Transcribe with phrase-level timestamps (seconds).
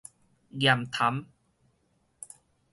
[0.57, 1.25] 驗痰